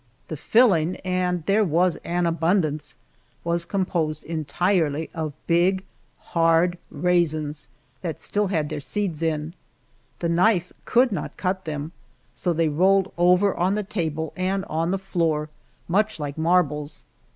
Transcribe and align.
The 0.29 0.35
filling 0.35 0.95
and 1.05 1.45
there 1.45 1.63
was 1.63 1.95
an 1.97 2.25
abundance 2.25 2.95
was 3.43 3.65
composed 3.65 4.23
entirely 4.23 5.11
of 5.13 5.33
big, 5.45 5.83
hard 6.33 6.79
raisins 6.89 7.67
that 8.01 8.19
still 8.19 8.47
had 8.47 8.69
their 8.69 8.79
seeds 8.79 9.21
in. 9.21 9.53
The 10.17 10.29
knife 10.29 10.73
could 10.85 11.11
not 11.11 11.37
cut 11.37 11.65
them, 11.65 11.91
so 12.33 12.51
they 12.51 12.67
rolled 12.69 13.13
over 13.15 13.53
on 13.55 13.75
the 13.75 13.83
table 13.83 14.33
and 14.35 14.65
on 14.65 14.89
the 14.89 14.97
floor, 14.97 15.49
much 15.87 16.19
like 16.19 16.35
marbles. 16.35 17.05